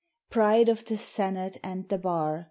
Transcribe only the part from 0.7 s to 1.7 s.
the Senate